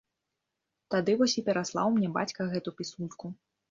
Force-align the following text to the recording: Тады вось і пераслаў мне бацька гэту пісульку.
Тады 0.95 1.15
вось 1.21 1.37
і 1.43 1.45
пераслаў 1.51 1.87
мне 2.01 2.13
бацька 2.19 2.53
гэту 2.53 2.79
пісульку. 2.83 3.37